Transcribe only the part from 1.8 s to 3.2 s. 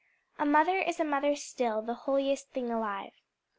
The holiest thing alive."